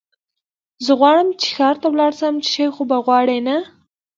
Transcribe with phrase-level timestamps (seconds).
[0.85, 3.57] زه غواړم چې ښار ته ولاړ شم، څه شی خو به غواړې نه؟